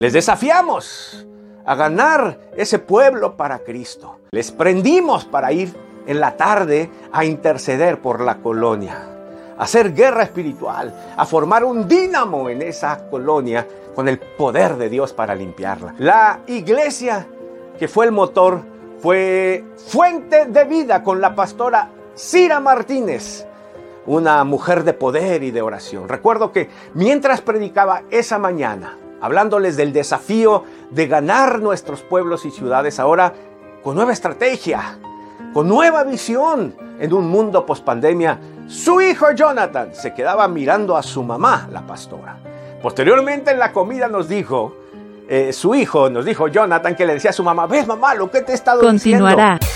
[0.00, 1.24] Les desafiamos
[1.64, 4.18] a ganar ese pueblo para Cristo.
[4.32, 5.72] Les prendimos para ir
[6.08, 9.08] en la tarde a interceder por la colonia,
[9.56, 14.88] a hacer guerra espiritual, a formar un dínamo en esa colonia con el poder de
[14.88, 15.94] Dios para limpiarla.
[15.98, 17.28] La iglesia
[17.78, 18.62] que fue el motor
[18.98, 23.46] fue fuente de vida con la pastora Cira Martínez,
[24.06, 26.08] una mujer de poder y de oración.
[26.08, 33.00] Recuerdo que mientras predicaba esa mañana, hablándoles del desafío de ganar nuestros pueblos y ciudades
[33.00, 33.32] ahora
[33.82, 34.98] con nueva estrategia,
[35.54, 38.38] con nueva visión en un mundo pospandemia,
[38.68, 42.36] su hijo Jonathan se quedaba mirando a su mamá, la pastora.
[42.82, 44.76] Posteriormente en la comida nos dijo,
[45.26, 48.30] eh, su hijo nos dijo Jonathan que le decía a su mamá, ves mamá lo
[48.30, 49.58] que te he estado Continuará.
[49.58, 49.73] diciendo.